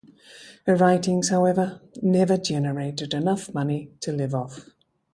Her 0.65 0.75
writings, 0.75 1.29
however, 1.29 1.79
never 2.01 2.35
generated 2.35 3.13
enough 3.13 3.53
money 3.53 3.91
to 3.99 4.11
live 4.11 4.33
off. 4.33 4.65